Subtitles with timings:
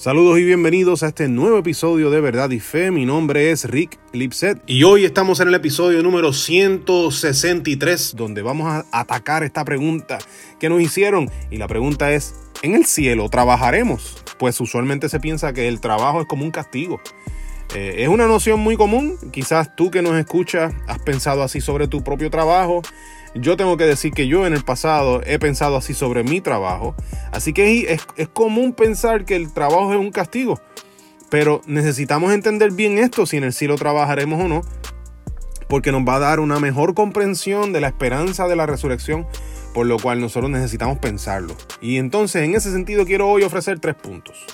[0.00, 2.90] Saludos y bienvenidos a este nuevo episodio de Verdad y Fe.
[2.90, 8.66] Mi nombre es Rick Lipset y hoy estamos en el episodio número 163 donde vamos
[8.66, 10.16] a atacar esta pregunta
[10.58, 14.24] que nos hicieron y la pregunta es, ¿en el cielo trabajaremos?
[14.38, 16.98] Pues usualmente se piensa que el trabajo es como un castigo.
[17.74, 21.88] Eh, es una noción muy común, quizás tú que nos escuchas has pensado así sobre
[21.88, 22.80] tu propio trabajo
[23.34, 26.94] yo tengo que decir que yo en el pasado he pensado así sobre mi trabajo.
[27.32, 30.60] Así que es, es común pensar que el trabajo es un castigo.
[31.30, 34.62] Pero necesitamos entender bien esto, si en el cielo trabajaremos o no,
[35.68, 39.26] porque nos va a dar una mejor comprensión de la esperanza de la resurrección,
[39.72, 41.54] por lo cual nosotros necesitamos pensarlo.
[41.80, 44.44] Y entonces, en ese sentido, quiero hoy ofrecer tres puntos.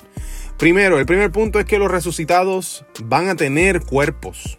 [0.57, 4.57] Primero, el primer punto es que los resucitados van a tener cuerpos.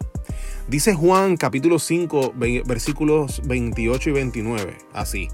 [0.69, 2.35] Dice Juan capítulo 5
[2.67, 5.29] versículos 28 y 29, así.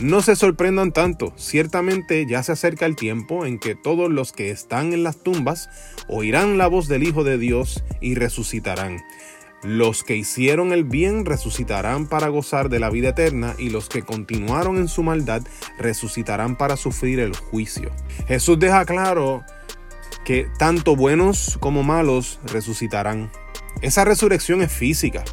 [0.00, 4.50] No se sorprendan tanto, ciertamente ya se acerca el tiempo en que todos los que
[4.50, 5.68] están en las tumbas
[6.08, 8.98] oirán la voz del Hijo de Dios y resucitarán.
[9.62, 14.02] Los que hicieron el bien resucitarán para gozar de la vida eterna y los que
[14.02, 15.42] continuaron en su maldad
[15.78, 17.92] resucitarán para sufrir el juicio.
[18.26, 19.44] Jesús deja claro
[20.24, 23.30] que tanto buenos como malos resucitarán.
[23.80, 25.24] Esa resurrección es física.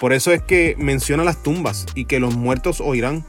[0.00, 3.24] Por eso es que menciona las tumbas y que los muertos oirán.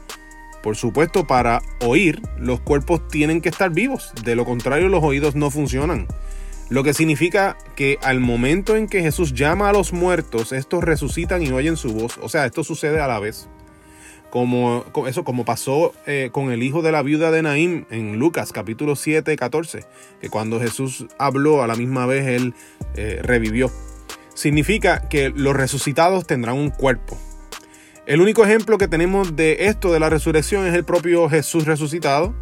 [0.62, 4.12] Por supuesto, para oír, los cuerpos tienen que estar vivos.
[4.24, 6.06] De lo contrario, los oídos no funcionan.
[6.70, 11.42] Lo que significa que al momento en que Jesús llama a los muertos, estos resucitan
[11.42, 12.18] y oyen su voz.
[12.22, 13.48] O sea, esto sucede a la vez.
[14.30, 18.50] Como, eso, como pasó eh, con el hijo de la viuda de Naim en Lucas
[18.50, 19.84] capítulo 7, 14,
[20.20, 22.54] que cuando Jesús habló a la misma vez, él
[22.96, 23.70] eh, revivió
[24.34, 27.18] significa que los resucitados tendrán un cuerpo.
[28.06, 32.34] El único ejemplo que tenemos de esto de la resurrección es el propio Jesús resucitado,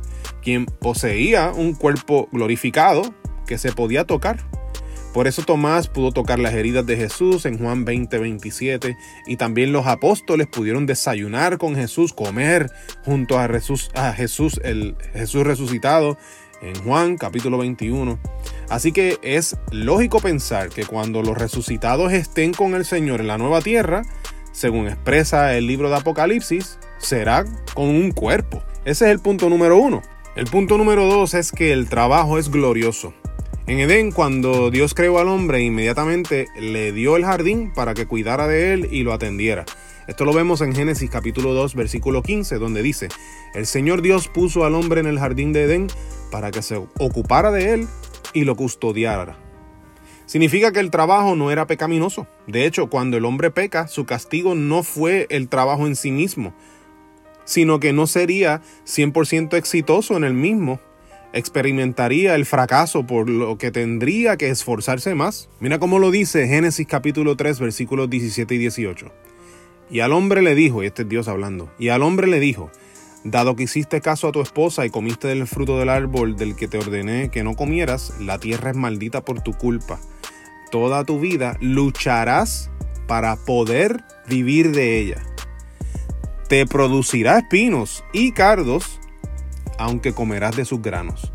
[0.43, 3.15] quien poseía un cuerpo glorificado
[3.47, 4.45] que se podía tocar.
[5.13, 9.70] Por eso Tomás pudo tocar las heridas de Jesús en Juan 20, 27 y también
[9.70, 12.70] los apóstoles pudieron desayunar con Jesús, comer
[13.05, 16.17] junto a Jesús, a Jesús el Jesús resucitado
[16.62, 18.18] en Juan capítulo 21.
[18.70, 23.39] Así que es lógico pensar que cuando los resucitados estén con el Señor en la
[23.39, 24.02] nueva tierra,
[24.52, 28.62] según expresa el libro de Apocalipsis, será con un cuerpo.
[28.84, 30.02] Ese es el punto número uno.
[30.36, 33.12] El punto número dos es que el trabajo es glorioso.
[33.67, 38.48] En Edén, cuando Dios creó al hombre, inmediatamente le dio el jardín para que cuidara
[38.48, 39.64] de él y lo atendiera.
[40.08, 43.08] Esto lo vemos en Génesis capítulo 2, versículo 15, donde dice,
[43.55, 45.86] el Señor Dios puso al hombre en el jardín de Edén
[46.33, 47.89] para que se ocupara de él
[48.33, 49.37] y lo custodiara.
[50.27, 52.27] Significa que el trabajo no era pecaminoso.
[52.47, 56.55] De hecho, cuando el hombre peca, su castigo no fue el trabajo en sí mismo,
[57.45, 60.81] sino que no sería 100% exitoso en el mismo.
[61.35, 65.51] Experimentaría el fracaso por lo que tendría que esforzarse más.
[65.61, 69.13] Mira cómo lo dice Génesis capítulo 3 versículos 17 y 18.
[69.91, 72.70] Y al hombre le dijo, y este es Dios hablando, y al hombre le dijo,
[73.24, 76.66] Dado que hiciste caso a tu esposa y comiste del fruto del árbol del que
[76.66, 80.00] te ordené que no comieras, la tierra es maldita por tu culpa.
[80.72, 82.70] Toda tu vida lucharás
[83.06, 85.22] para poder vivir de ella.
[86.48, 88.98] Te producirá espinos y cardos,
[89.78, 91.33] aunque comerás de sus granos.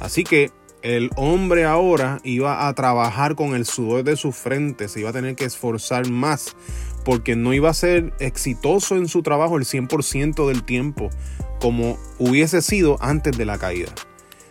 [0.00, 0.50] Así que
[0.84, 5.14] el hombre ahora iba a trabajar con el sudor de su frente, se iba a
[5.14, 6.54] tener que esforzar más
[7.06, 11.08] porque no iba a ser exitoso en su trabajo el 100% del tiempo
[11.58, 13.92] como hubiese sido antes de la caída.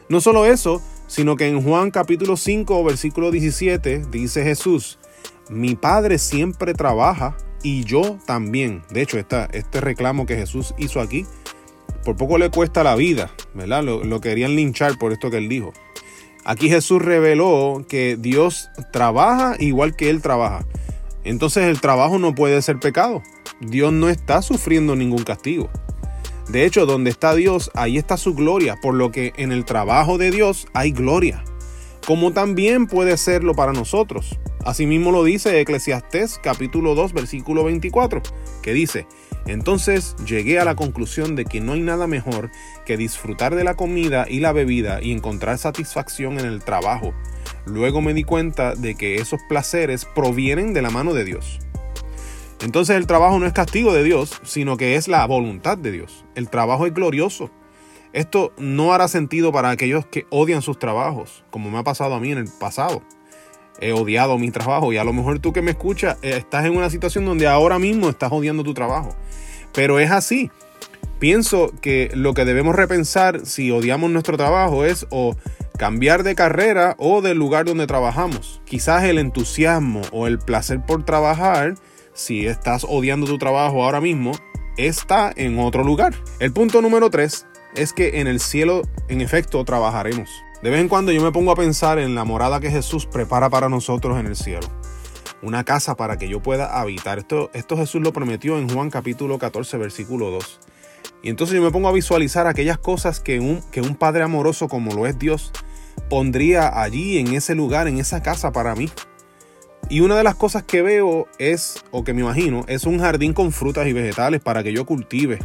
[0.10, 4.98] No solo eso, sino que en Juan capítulo 5 versículo 17 dice Jesús,
[5.52, 8.82] mi Padre siempre trabaja y yo también.
[8.90, 11.28] De hecho, este reclamo que Jesús hizo aquí,
[12.04, 13.84] por poco le cuesta la vida, ¿verdad?
[13.84, 15.74] Lo querían linchar por esto que él dijo.
[16.46, 20.66] Aquí Jesús reveló que Dios trabaja igual que Él trabaja.
[21.24, 23.24] Entonces el trabajo no puede ser pecado.
[23.62, 25.70] Dios no está sufriendo ningún castigo.
[26.50, 30.18] De hecho, donde está Dios, ahí está su gloria, por lo que en el trabajo
[30.18, 31.44] de Dios hay gloria,
[32.06, 34.38] como también puede serlo para nosotros.
[34.66, 38.22] Asimismo lo dice Eclesiastés capítulo 2 versículo 24,
[38.62, 39.08] que dice,
[39.46, 42.50] entonces llegué a la conclusión de que no hay nada mejor
[42.86, 47.14] que disfrutar de la comida y la bebida y encontrar satisfacción en el trabajo,
[47.66, 51.60] Luego me di cuenta de que esos placeres provienen de la mano de Dios.
[52.62, 56.26] Entonces el trabajo no es castigo de Dios, sino que es la voluntad de Dios.
[56.36, 57.52] El trabajo es glorioso.
[58.12, 62.20] Esto no hará sentido para aquellos que odian sus trabajos, como me ha pasado a
[62.20, 63.02] mí en el pasado.
[63.80, 66.76] He odiado mi trabajo y a lo mejor tú que me escuchas eh, estás en
[66.76, 69.16] una situación donde ahora mismo estás odiando tu trabajo.
[69.74, 70.52] Pero es así.
[71.20, 75.36] Pienso que lo que debemos repensar si odiamos nuestro trabajo es o
[75.78, 78.62] cambiar de carrera o del lugar donde trabajamos.
[78.66, 81.76] Quizás el entusiasmo o el placer por trabajar,
[82.14, 84.34] si estás odiando tu trabajo ahora mismo,
[84.78, 86.14] está en otro lugar.
[86.40, 90.30] El punto número 3 es que en el cielo, en efecto, trabajaremos.
[90.64, 93.50] De vez en cuando yo me pongo a pensar en la morada que Jesús prepara
[93.50, 94.66] para nosotros en el cielo.
[95.42, 97.20] Una casa para que yo pueda habitar.
[97.20, 100.62] Esto, Jesús lo prometió en Juan capítulo 14, versículo 2.
[101.22, 104.70] Y entonces yo me pongo a visualizar aquellas cosas que un, que un Padre amoroso
[104.70, 105.52] como lo es Dios
[106.10, 108.90] pondría allí, en ese lugar, en esa casa para mí.
[109.90, 113.34] Y una de las cosas que veo es, o que me imagino, es un jardín
[113.34, 115.40] con frutas y vegetales para que yo cultive.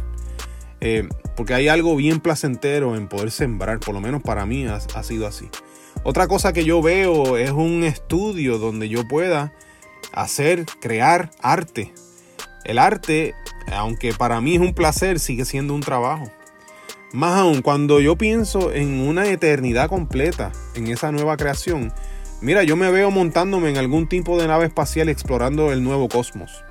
[0.81, 4.75] Eh, porque hay algo bien placentero en poder sembrar, por lo menos para mí ha,
[4.75, 5.49] ha sido así.
[6.03, 9.53] Otra cosa que yo veo es un estudio donde yo pueda
[10.13, 11.93] hacer, crear arte.
[12.63, 13.35] El arte,
[13.71, 16.31] aunque para mí es un placer, sigue siendo un trabajo.
[17.11, 21.91] Más aún, cuando yo pienso en una eternidad completa, en esa nueva creación,
[22.39, 26.63] mira, yo me veo montándome en algún tipo de nave espacial explorando el nuevo cosmos.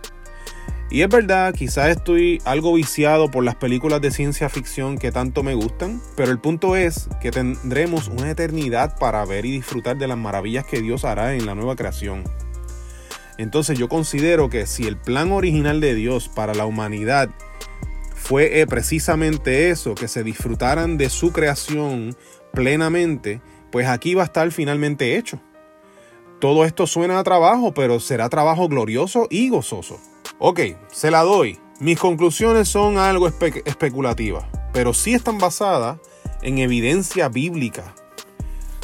[0.90, 5.42] Y es verdad, quizás estoy algo viciado por las películas de ciencia ficción que tanto
[5.42, 10.08] me gustan, pero el punto es que tendremos una eternidad para ver y disfrutar de
[10.08, 12.24] las maravillas que Dios hará en la nueva creación.
[13.36, 17.28] Entonces yo considero que si el plan original de Dios para la humanidad
[18.14, 22.16] fue eh, precisamente eso, que se disfrutaran de su creación
[22.52, 25.38] plenamente, pues aquí va a estar finalmente hecho.
[26.40, 30.00] Todo esto suena a trabajo, pero será trabajo glorioso y gozoso.
[30.40, 30.60] Ok,
[30.92, 31.58] se la doy.
[31.80, 35.98] Mis conclusiones son algo especulativas, pero sí están basadas
[36.42, 37.92] en evidencia bíblica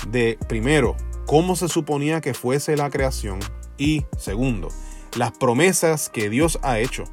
[0.08, 0.96] de, primero,
[1.26, 3.38] cómo se suponía que fuese la creación
[3.78, 4.68] y, segundo,
[5.16, 7.04] las promesas que Dios ha hecho.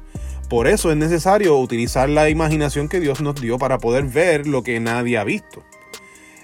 [0.48, 4.64] Por eso es necesario utilizar la imaginación que Dios nos dio para poder ver lo
[4.64, 5.62] que nadie ha visto.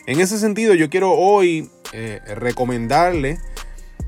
[0.07, 3.41] En ese sentido, yo quiero hoy eh, recomendarle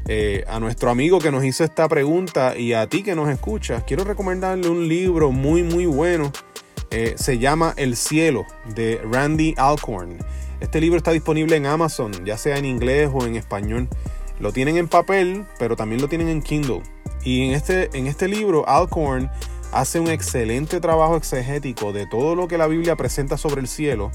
[0.08, 3.84] eh, a nuestro amigo que nos hizo esta pregunta y a ti que nos escuchas,
[3.86, 6.32] quiero recomendarle un libro muy, muy bueno.
[6.90, 10.18] Eh, se llama El cielo de Randy Alcorn.
[10.60, 13.88] Este libro está disponible en Amazon, ya sea en inglés o en español.
[14.40, 16.82] Lo tienen en papel, pero también lo tienen en Kindle.
[17.22, 19.30] Y en este, en este libro, Alcorn
[19.72, 24.10] hace un excelente trabajo exegético de todo lo que la Biblia presenta sobre el cielo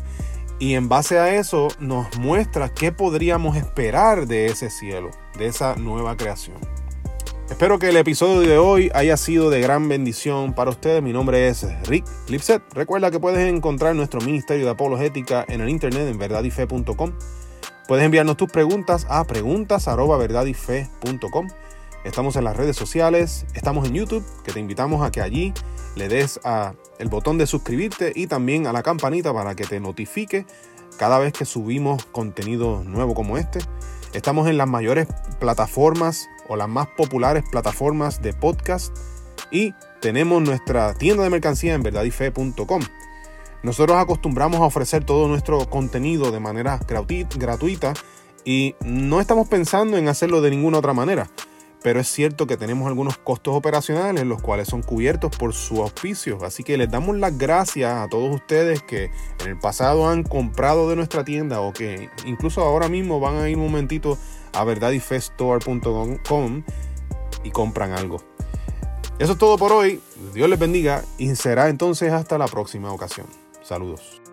[0.60, 5.76] y en base a eso nos muestra qué podríamos esperar de ese cielo, de esa
[5.76, 6.58] nueva creación.
[7.50, 11.04] Espero que el episodio de hoy haya sido de gran bendición para ustedes.
[11.04, 12.64] Mi nombre es Rick Lipset.
[12.74, 17.12] Recuerda que puedes encontrar nuestro Ministerio de Apologética en el internet en verdadyfe.com.
[17.88, 21.48] Puedes enviarnos tus preguntas a preguntas@verdadyfe.com.
[22.06, 25.56] Estamos en las redes sociales, estamos en YouTube, que te invitamos a que allí
[25.96, 29.80] le des a el botón de suscribirte y también a la campanita para que te
[29.80, 30.46] notifique
[31.00, 33.58] cada vez que subimos contenido nuevo como este.
[34.14, 35.08] Estamos en las mayores
[35.40, 38.96] plataformas o las más populares plataformas de podcast
[39.50, 42.84] y tenemos nuestra tienda de mercancía en verdadyfe.com.
[43.64, 47.96] Nosotros acostumbramos a ofrecer todo nuestro contenido de manera gratuita
[48.44, 51.32] y no estamos pensando en hacerlo de ninguna otra manera
[51.86, 56.44] pero es cierto que tenemos algunos costos operacionales, los cuales son cubiertos por su auspicio.
[56.44, 59.12] Así que les damos las gracias a todos ustedes que
[59.42, 63.50] en el pasado han comprado de nuestra tienda o que incluso ahora mismo van a
[63.50, 64.18] ir un momentito
[64.54, 66.64] a verdadyfeststore.com
[67.44, 68.18] y compran algo.
[69.20, 70.02] Eso es todo por hoy.
[70.34, 73.28] Dios les bendiga y será entonces hasta la próxima ocasión.
[73.62, 74.25] Saludos.